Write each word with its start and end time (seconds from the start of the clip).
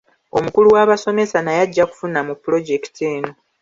Omukulu 0.37 0.67
w'abasomesa 0.75 1.37
naye 1.41 1.59
ajja 1.65 1.85
kufuna 1.91 2.19
mu 2.27 2.33
pulojekiti 2.41 3.01
eno. 3.13 3.31